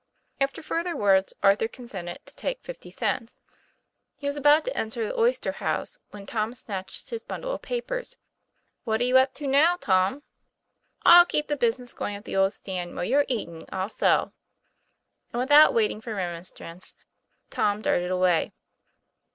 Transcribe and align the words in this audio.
After 0.39 0.63
further 0.63 0.97
words, 0.97 1.31
Arthur 1.43 1.67
consented 1.67 2.25
to 2.25 2.33
take 2.35 2.63
fifty 2.63 2.89
cents. 2.89 3.39
He 4.15 4.25
was 4.25 4.35
about 4.35 4.65
to 4.65 4.75
enter 4.75 5.05
the 5.05 5.15
oyster 5.15 5.51
house, 5.51 5.99
when 6.09 6.25
Tom 6.25 6.55
snatched 6.55 7.11
his 7.11 7.23
bundle 7.23 7.51
of 7.53 7.61
papers.' 7.61 8.17
What 8.83 8.99
are 8.99 9.03
you 9.03 9.19
up 9.19 9.35
to 9.35 9.45
now, 9.45 9.75
Tom?" 9.75 10.23
'I'll 11.05 11.25
keep 11.27 11.49
the 11.49 11.55
business 11.55 11.93
going 11.93 12.15
at 12.15 12.25
the 12.25 12.35
old 12.35 12.53
stand: 12.53 12.95
while 12.95 13.05
you're 13.05 13.25
eating 13.27 13.67
I'll 13.71 13.89
sell." 13.89 14.33
And 15.33 15.39
without 15.39 15.71
waiting 15.71 16.01
for 16.01 16.15
remonstrance, 16.15 16.95
Tom 17.51 17.83
darted 17.83 18.09
away. 18.09 18.53